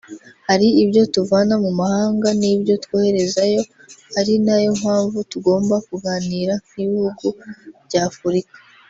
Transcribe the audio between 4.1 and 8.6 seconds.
ari yo mpamvu tugomba kuganira nk’ibihugu bya Afurika